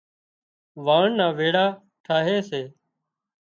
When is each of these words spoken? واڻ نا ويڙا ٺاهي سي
واڻ 0.85 1.05
نا 1.17 1.27
ويڙا 1.37 1.65
ٺاهي 2.05 2.37
سي 2.49 2.61